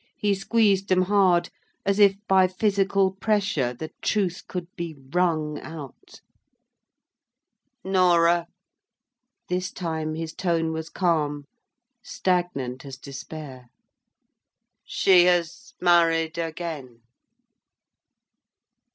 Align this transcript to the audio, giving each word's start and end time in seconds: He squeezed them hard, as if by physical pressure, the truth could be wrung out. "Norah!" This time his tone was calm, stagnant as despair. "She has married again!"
He 0.17 0.33
squeezed 0.33 0.89
them 0.89 1.03
hard, 1.03 1.51
as 1.85 1.99
if 1.99 2.15
by 2.27 2.47
physical 2.47 3.11
pressure, 3.11 3.71
the 3.71 3.91
truth 4.01 4.41
could 4.47 4.65
be 4.75 4.95
wrung 5.13 5.59
out. 5.61 6.21
"Norah!" 7.83 8.47
This 9.47 9.71
time 9.71 10.15
his 10.15 10.33
tone 10.33 10.71
was 10.73 10.89
calm, 10.89 11.45
stagnant 12.01 12.83
as 12.83 12.97
despair. 12.97 13.69
"She 14.85 15.25
has 15.25 15.75
married 15.79 16.39
again!" 16.39 17.03